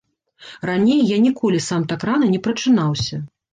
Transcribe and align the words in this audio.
Раней 0.69 1.01
я 1.09 1.17
ніколі 1.27 1.61
сам 1.67 1.81
так 1.93 2.07
рана 2.11 2.33
не 2.35 2.43
прачынаўся. 2.51 3.25